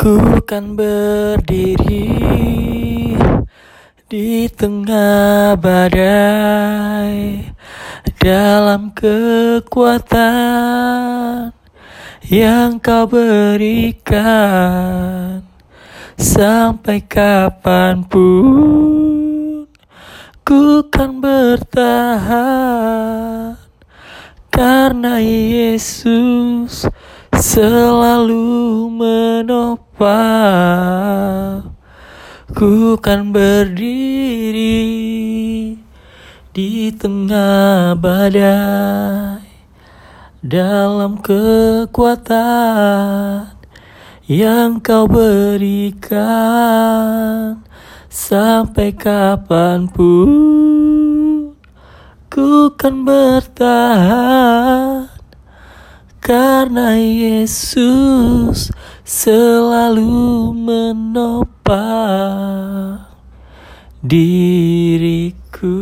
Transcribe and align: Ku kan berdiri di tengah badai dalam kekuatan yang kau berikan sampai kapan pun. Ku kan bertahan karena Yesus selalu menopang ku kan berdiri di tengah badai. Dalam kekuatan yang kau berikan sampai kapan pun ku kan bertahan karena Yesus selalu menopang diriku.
Ku 0.00 0.40
kan 0.48 0.80
berdiri 0.80 2.08
di 4.08 4.48
tengah 4.48 5.60
badai 5.60 7.44
dalam 8.16 8.96
kekuatan 8.96 10.24
yang 12.32 12.80
kau 12.80 13.04
berikan 13.12 14.24
sampai 16.16 17.04
kapan 17.04 18.00
pun. 18.08 19.68
Ku 20.40 20.80
kan 20.88 21.20
bertahan 21.20 22.40
karena 24.48 25.20
Yesus 25.20 26.88
selalu 27.36 28.88
menopang 28.88 29.89
ku 32.56 32.96
kan 33.04 33.28
berdiri 33.28 34.80
di 36.56 36.88
tengah 36.96 37.92
badai. 38.00 39.44
Dalam 40.40 41.20
kekuatan 41.20 42.40
yang 44.24 44.80
kau 44.80 45.04
berikan 45.04 46.16
sampai 48.08 48.96
kapan 48.96 49.84
pun 49.84 51.52
ku 52.32 52.72
kan 52.72 53.04
bertahan 53.04 54.89
karena 56.60 56.92
Yesus 56.92 58.68
selalu 59.00 60.52
menopang 60.52 61.80
diriku. 64.04 65.80